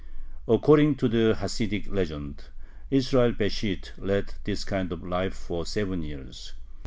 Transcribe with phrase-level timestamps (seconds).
[0.47, 2.45] According to the Hasidic legend,
[2.89, 6.53] Israel Besht led this kind of life for seven years.